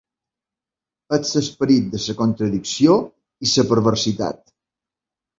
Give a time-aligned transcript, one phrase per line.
[1.17, 2.95] És l'esperit de la contradicció
[3.47, 4.41] i la perversitat.